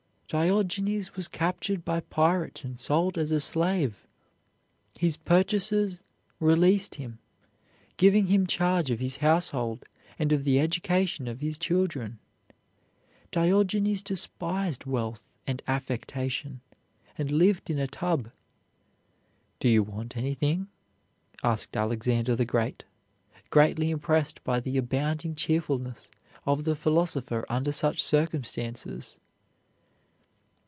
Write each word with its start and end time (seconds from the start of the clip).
Diogenes 0.33 1.17
was 1.17 1.27
captured 1.27 1.83
by 1.83 1.99
pirates 1.99 2.63
and 2.63 2.79
sold 2.79 3.17
as 3.17 3.31
a 3.33 3.41
slave. 3.41 4.07
His 4.97 5.17
purchaser 5.17 5.99
released 6.39 6.95
him, 6.95 7.19
giving 7.97 8.27
him 8.27 8.47
charge 8.47 8.91
of 8.91 9.01
his 9.01 9.17
household 9.17 9.83
and 10.17 10.31
of 10.31 10.45
the 10.45 10.57
education 10.57 11.27
of 11.27 11.41
his 11.41 11.57
children. 11.57 12.17
Diogenes 13.33 14.01
despised 14.01 14.85
wealth 14.85 15.35
and 15.45 15.61
affectation, 15.67 16.61
and 17.17 17.29
lived 17.29 17.69
in 17.69 17.77
a 17.77 17.85
tub. 17.87 18.31
"Do 19.59 19.67
you 19.67 19.83
want 19.83 20.15
anything?" 20.15 20.69
asked 21.43 21.75
Alexander 21.75 22.37
the 22.37 22.45
Great, 22.45 22.85
greatly 23.49 23.91
impressed 23.91 24.41
by 24.45 24.61
the 24.61 24.77
abounding 24.77 25.35
cheerfulness 25.35 26.09
of 26.45 26.63
the 26.63 26.77
philosopher 26.77 27.45
under 27.49 27.73
such 27.73 28.01
circumstances. 28.01 29.17